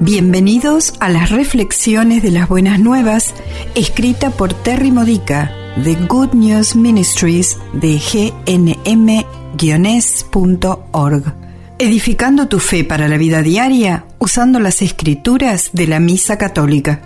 Bienvenidos 0.00 0.94
a 1.00 1.08
las 1.08 1.30
reflexiones 1.30 2.22
de 2.22 2.30
las 2.30 2.48
buenas 2.48 2.78
nuevas, 2.78 3.34
escrita 3.74 4.30
por 4.30 4.54
Terry 4.54 4.92
Modica 4.92 5.50
de 5.82 5.96
Good 5.96 6.34
News 6.34 6.76
Ministries 6.76 7.58
de 7.72 7.98
gnm-org. 8.46 9.24
Edificando 11.80 12.46
tu 12.46 12.60
fe 12.60 12.84
para 12.84 13.08
la 13.08 13.16
vida 13.16 13.42
diaria 13.42 14.04
usando 14.20 14.60
las 14.60 14.82
escrituras 14.82 15.70
de 15.72 15.88
la 15.88 15.98
Misa 15.98 16.38
Católica. 16.38 17.00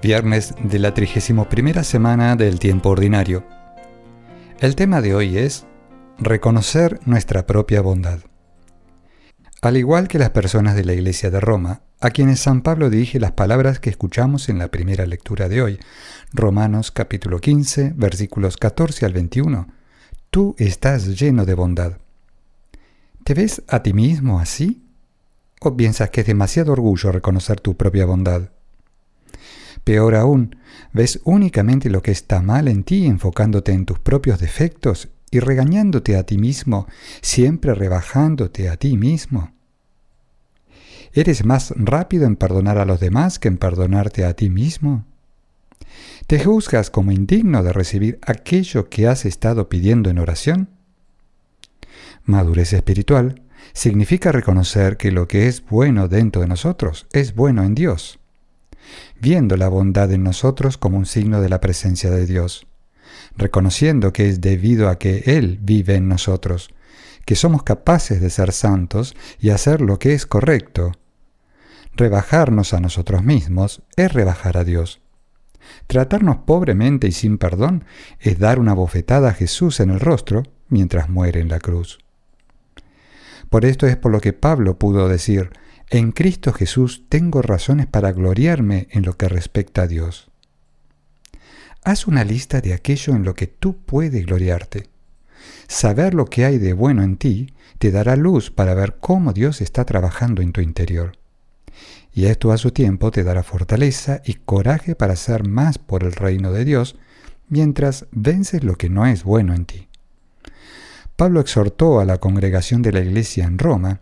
Viernes 0.00 0.54
de 0.62 0.78
la 0.78 0.94
31 0.94 1.82
semana 1.82 2.36
del 2.36 2.60
tiempo 2.60 2.90
ordinario. 2.90 3.44
El 4.60 4.76
tema 4.76 5.00
de 5.00 5.16
hoy 5.16 5.38
es 5.38 5.66
reconocer 6.18 7.00
nuestra 7.04 7.46
propia 7.46 7.80
bondad. 7.80 8.20
Al 9.62 9.76
igual 9.76 10.08
que 10.08 10.18
las 10.18 10.30
personas 10.30 10.74
de 10.74 10.84
la 10.84 10.92
Iglesia 10.92 11.30
de 11.30 11.38
Roma, 11.38 11.82
a 12.00 12.10
quienes 12.10 12.40
San 12.40 12.62
Pablo 12.62 12.90
dirige 12.90 13.20
las 13.20 13.30
palabras 13.30 13.78
que 13.78 13.90
escuchamos 13.90 14.48
en 14.48 14.58
la 14.58 14.72
primera 14.72 15.06
lectura 15.06 15.48
de 15.48 15.62
hoy, 15.62 15.78
Romanos 16.32 16.90
capítulo 16.90 17.38
15, 17.38 17.92
versículos 17.94 18.56
14 18.56 19.06
al 19.06 19.12
21, 19.12 19.68
tú 20.30 20.56
estás 20.58 21.16
lleno 21.16 21.44
de 21.44 21.54
bondad. 21.54 21.98
¿Te 23.22 23.34
ves 23.34 23.62
a 23.68 23.84
ti 23.84 23.92
mismo 23.92 24.40
así? 24.40 24.82
¿O 25.60 25.76
piensas 25.76 26.10
que 26.10 26.22
es 26.22 26.26
demasiado 26.26 26.72
orgullo 26.72 27.12
reconocer 27.12 27.60
tu 27.60 27.76
propia 27.76 28.04
bondad? 28.04 28.50
Peor 29.84 30.16
aún, 30.16 30.56
ves 30.92 31.20
únicamente 31.22 31.88
lo 31.88 32.02
que 32.02 32.10
está 32.10 32.42
mal 32.42 32.66
en 32.66 32.82
ti 32.82 33.06
enfocándote 33.06 33.70
en 33.70 33.86
tus 33.86 34.00
propios 34.00 34.40
defectos 34.40 35.08
y 35.32 35.40
regañándote 35.40 36.16
a 36.16 36.24
ti 36.24 36.36
mismo, 36.38 36.86
siempre 37.22 37.74
rebajándote 37.74 38.68
a 38.68 38.76
ti 38.76 38.96
mismo. 38.98 39.52
¿Eres 41.14 41.44
más 41.44 41.72
rápido 41.76 42.26
en 42.26 42.36
perdonar 42.36 42.78
a 42.78 42.84
los 42.84 43.00
demás 43.00 43.38
que 43.38 43.48
en 43.48 43.56
perdonarte 43.56 44.26
a 44.26 44.34
ti 44.34 44.50
mismo? 44.50 45.06
¿Te 46.26 46.44
juzgas 46.44 46.90
como 46.90 47.12
indigno 47.12 47.62
de 47.62 47.72
recibir 47.72 48.18
aquello 48.22 48.90
que 48.90 49.08
has 49.08 49.24
estado 49.24 49.70
pidiendo 49.70 50.10
en 50.10 50.18
oración? 50.18 50.68
Madurez 52.24 52.74
espiritual 52.74 53.42
significa 53.72 54.32
reconocer 54.32 54.98
que 54.98 55.12
lo 55.12 55.28
que 55.28 55.48
es 55.48 55.64
bueno 55.64 56.08
dentro 56.08 56.42
de 56.42 56.48
nosotros 56.48 57.06
es 57.12 57.34
bueno 57.34 57.64
en 57.64 57.74
Dios, 57.74 58.18
viendo 59.18 59.56
la 59.56 59.68
bondad 59.68 60.12
en 60.12 60.24
nosotros 60.24 60.76
como 60.76 60.98
un 60.98 61.06
signo 61.06 61.40
de 61.40 61.48
la 61.48 61.60
presencia 61.60 62.10
de 62.10 62.26
Dios 62.26 62.66
reconociendo 63.36 64.12
que 64.12 64.28
es 64.28 64.40
debido 64.40 64.88
a 64.88 64.98
que 64.98 65.22
Él 65.26 65.58
vive 65.60 65.96
en 65.96 66.08
nosotros, 66.08 66.70
que 67.24 67.34
somos 67.34 67.62
capaces 67.62 68.20
de 68.20 68.30
ser 68.30 68.52
santos 68.52 69.14
y 69.38 69.50
hacer 69.50 69.80
lo 69.80 69.98
que 69.98 70.14
es 70.14 70.26
correcto. 70.26 70.92
Rebajarnos 71.94 72.74
a 72.74 72.80
nosotros 72.80 73.22
mismos 73.22 73.82
es 73.96 74.12
rebajar 74.12 74.56
a 74.56 74.64
Dios. 74.64 75.00
Tratarnos 75.86 76.38
pobremente 76.38 77.06
y 77.06 77.12
sin 77.12 77.38
perdón 77.38 77.84
es 78.18 78.38
dar 78.38 78.58
una 78.58 78.74
bofetada 78.74 79.30
a 79.30 79.34
Jesús 79.34 79.80
en 79.80 79.90
el 79.90 80.00
rostro 80.00 80.42
mientras 80.68 81.08
muere 81.08 81.40
en 81.40 81.48
la 81.48 81.60
cruz. 81.60 81.98
Por 83.50 83.64
esto 83.64 83.86
es 83.86 83.96
por 83.96 84.10
lo 84.10 84.20
que 84.20 84.32
Pablo 84.32 84.78
pudo 84.78 85.08
decir, 85.08 85.50
en 85.90 86.12
Cristo 86.12 86.54
Jesús 86.54 87.04
tengo 87.10 87.42
razones 87.42 87.86
para 87.86 88.12
gloriarme 88.12 88.88
en 88.90 89.04
lo 89.04 89.18
que 89.18 89.28
respecta 89.28 89.82
a 89.82 89.86
Dios. 89.86 90.31
Haz 91.84 92.06
una 92.06 92.22
lista 92.22 92.60
de 92.60 92.74
aquello 92.74 93.14
en 93.14 93.24
lo 93.24 93.34
que 93.34 93.48
tú 93.48 93.76
puedes 93.76 94.24
gloriarte. 94.24 94.88
Saber 95.66 96.14
lo 96.14 96.26
que 96.26 96.44
hay 96.44 96.58
de 96.58 96.74
bueno 96.74 97.02
en 97.02 97.16
ti 97.16 97.52
te 97.78 97.90
dará 97.90 98.14
luz 98.14 98.52
para 98.52 98.74
ver 98.74 98.98
cómo 99.00 99.32
Dios 99.32 99.60
está 99.60 99.84
trabajando 99.84 100.42
en 100.42 100.52
tu 100.52 100.60
interior. 100.60 101.18
Y 102.14 102.26
esto 102.26 102.52
a 102.52 102.58
su 102.58 102.70
tiempo 102.70 103.10
te 103.10 103.24
dará 103.24 103.42
fortaleza 103.42 104.22
y 104.24 104.34
coraje 104.34 104.94
para 104.94 105.14
hacer 105.14 105.48
más 105.48 105.78
por 105.78 106.04
el 106.04 106.12
reino 106.12 106.52
de 106.52 106.64
Dios 106.64 106.96
mientras 107.48 108.06
vences 108.12 108.62
lo 108.62 108.76
que 108.76 108.88
no 108.88 109.04
es 109.04 109.24
bueno 109.24 109.52
en 109.52 109.64
ti. 109.64 109.88
Pablo 111.16 111.40
exhortó 111.40 111.98
a 111.98 112.04
la 112.04 112.18
congregación 112.18 112.82
de 112.82 112.92
la 112.92 113.00
iglesia 113.00 113.44
en 113.44 113.58
Roma 113.58 114.00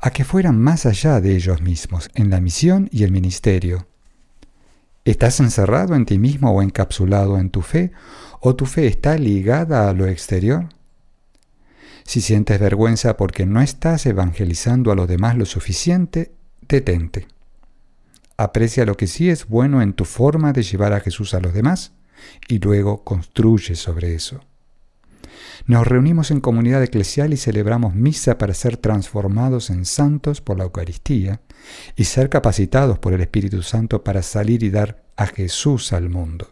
a 0.00 0.10
que 0.10 0.24
fueran 0.24 0.58
más 0.58 0.86
allá 0.86 1.20
de 1.20 1.36
ellos 1.36 1.62
mismos 1.62 2.10
en 2.14 2.30
la 2.30 2.40
misión 2.40 2.88
y 2.90 3.04
el 3.04 3.12
ministerio, 3.12 3.86
¿Estás 5.04 5.40
encerrado 5.40 5.96
en 5.96 6.06
ti 6.06 6.18
mismo 6.18 6.52
o 6.52 6.62
encapsulado 6.62 7.38
en 7.38 7.50
tu 7.50 7.62
fe? 7.62 7.90
¿O 8.40 8.54
tu 8.54 8.66
fe 8.66 8.86
está 8.86 9.18
ligada 9.18 9.88
a 9.88 9.92
lo 9.92 10.06
exterior? 10.06 10.68
Si 12.04 12.20
sientes 12.20 12.60
vergüenza 12.60 13.16
porque 13.16 13.44
no 13.44 13.60
estás 13.60 14.06
evangelizando 14.06 14.92
a 14.92 14.94
los 14.94 15.08
demás 15.08 15.36
lo 15.36 15.44
suficiente, 15.44 16.32
detente. 16.68 17.26
Aprecia 18.36 18.84
lo 18.84 18.96
que 18.96 19.08
sí 19.08 19.28
es 19.28 19.48
bueno 19.48 19.82
en 19.82 19.92
tu 19.92 20.04
forma 20.04 20.52
de 20.52 20.62
llevar 20.62 20.92
a 20.92 21.00
Jesús 21.00 21.34
a 21.34 21.40
los 21.40 21.52
demás 21.52 21.92
y 22.48 22.60
luego 22.60 23.02
construye 23.02 23.74
sobre 23.74 24.14
eso. 24.14 24.40
Nos 25.66 25.86
reunimos 25.86 26.30
en 26.30 26.40
comunidad 26.40 26.82
eclesial 26.82 27.32
y 27.32 27.36
celebramos 27.36 27.94
misa 27.94 28.36
para 28.36 28.52
ser 28.52 28.76
transformados 28.76 29.70
en 29.70 29.84
santos 29.84 30.40
por 30.40 30.58
la 30.58 30.64
Eucaristía 30.64 31.40
y 31.94 32.04
ser 32.04 32.28
capacitados 32.28 32.98
por 32.98 33.12
el 33.12 33.20
Espíritu 33.20 33.62
Santo 33.62 34.02
para 34.02 34.22
salir 34.22 34.64
y 34.64 34.70
dar 34.70 35.04
a 35.16 35.26
Jesús 35.26 35.92
al 35.92 36.08
mundo. 36.08 36.48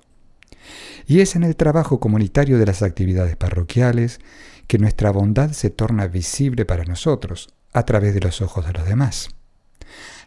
Y 1.07 1.21
es 1.21 1.35
en 1.35 1.43
el 1.43 1.57
trabajo 1.57 1.99
comunitario 1.99 2.59
de 2.59 2.67
las 2.67 2.83
actividades 2.83 3.37
parroquiales 3.37 4.21
que 4.69 4.79
nuestra 4.79 5.11
bondad 5.11 5.51
se 5.51 5.71
torna 5.71 6.07
visible 6.07 6.65
para 6.65 6.85
nosotros 6.85 7.53
a 7.73 7.85
través 7.85 8.15
de 8.15 8.21
los 8.21 8.41
ojos 8.41 8.65
de 8.65 8.73
los 8.73 8.85
demás. 8.87 9.31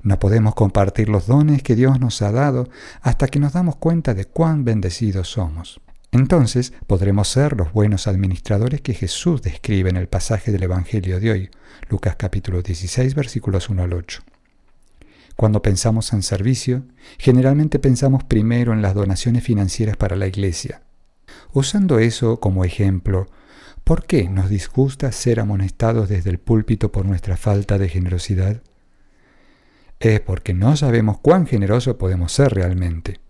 No 0.01 0.19
podemos 0.19 0.55
compartir 0.55 1.07
los 1.07 1.27
dones 1.27 1.63
que 1.63 1.77
Dios 1.77 2.01
nos 2.01 2.22
ha 2.22 2.33
dado 2.33 2.67
hasta 3.01 3.27
que 3.27 3.39
nos 3.39 3.53
damos 3.53 3.77
cuenta 3.77 4.13
de 4.13 4.25
cuán 4.25 4.66
bendecidos 4.66 5.29
somos. 5.29 5.79
Entonces 6.13 6.74
podremos 6.85 7.28
ser 7.28 7.57
los 7.57 7.74
buenos 7.74 8.06
administradores 8.06 8.81
que 8.81 8.94
Jesús 8.94 9.41
describe 9.41 9.90
en 9.90 9.97
el 9.97 10.07
pasaje 10.07 10.51
del 10.51 10.62
Evangelio 10.62 11.19
de 11.19 11.31
hoy, 11.31 11.50
Lucas 11.90 12.16
capítulo 12.18 12.62
16 12.62 13.16
versículos 13.16 13.68
1 13.68 13.81
al 13.81 13.94
8. 13.94 14.22
Cuando 15.35 15.63
pensamos 15.63 16.13
en 16.13 16.22
servicio, 16.22 16.84
generalmente 17.18 17.79
pensamos 17.79 18.23
primero 18.23 18.73
en 18.73 18.84
las 18.84 18.94
donaciones 18.94 19.44
financieras 19.44 19.97
para 19.97 20.16
la 20.16 20.28
iglesia. 20.28 20.84
Usando 21.52 21.97
eso 21.97 22.40
como 22.40 22.63
ejemplo, 22.63 23.25
¿por 23.84 24.06
qué 24.06 24.29
nos 24.29 24.52
disgusta 24.52 25.12
ser 25.12 25.40
amonestados 25.40 26.09
desde 26.09 26.29
el 26.29 26.38
púlpito 26.38 26.91
por 26.91 27.07
nuestra 27.07 27.38
falta 27.38 27.79
de 27.79 27.90
generosidad? 27.90 28.62
Es 30.00 30.19
porque 30.19 30.53
no 30.53 30.78
sabemos 30.78 31.18
cuán 31.23 31.47
generosos 31.47 31.96
podemos 31.96 32.31
ser 32.31 32.53
realmente. 32.53 33.22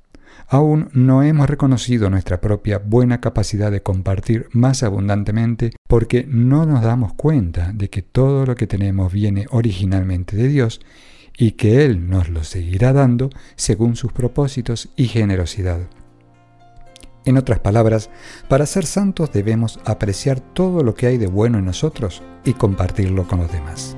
Aún 0.54 0.90
no 0.94 1.24
hemos 1.24 1.50
reconocido 1.50 2.12
nuestra 2.12 2.40
propia 2.40 2.78
buena 2.78 3.20
capacidad 3.20 3.72
de 3.72 3.82
compartir 3.82 4.50
más 4.52 4.84
abundantemente 4.84 5.72
porque 5.88 6.28
no 6.30 6.68
nos 6.68 6.84
damos 6.84 7.16
cuenta 7.16 7.72
de 7.74 7.90
que 7.90 8.04
todo 8.04 8.46
lo 8.46 8.54
que 8.54 8.68
tenemos 8.68 9.12
viene 9.12 9.48
originalmente 9.50 10.38
de 10.38 10.50
Dios 10.50 10.80
y 11.36 11.54
que 11.54 11.84
Él 11.86 12.08
nos 12.08 12.30
lo 12.30 12.44
seguirá 12.44 12.94
dando 12.94 13.32
según 13.56 13.96
sus 13.96 14.14
propósitos 14.14 14.90
y 14.96 15.06
generosidad. 15.06 15.80
En 17.26 17.38
otras 17.38 17.60
palabras, 17.60 18.12
para 18.48 18.68
ser 18.68 18.86
santos 18.86 19.32
debemos 19.34 19.80
apreciar 19.86 20.40
todo 20.40 20.84
lo 20.84 20.94
que 20.94 21.08
hay 21.08 21.18
de 21.18 21.26
bueno 21.26 21.58
en 21.58 21.66
nosotros 21.66 22.22
y 22.46 22.54
compartirlo 22.54 23.28
con 23.28 23.40
los 23.40 23.52
demás. 23.52 23.98